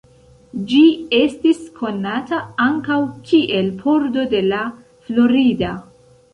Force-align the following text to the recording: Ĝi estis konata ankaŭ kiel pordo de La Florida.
Ĝi 0.69 0.79
estis 1.17 1.59
konata 1.81 2.41
ankaŭ 2.67 2.99
kiel 3.29 3.71
pordo 3.85 4.27
de 4.35 4.43
La 4.51 4.65
Florida. 5.07 5.79